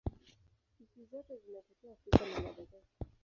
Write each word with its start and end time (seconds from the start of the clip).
Spishi 0.73 1.05
zote 1.05 1.37
zinatokea 1.37 1.93
Afrika 1.93 2.25
na 2.25 2.41
Madagaska. 2.49 3.05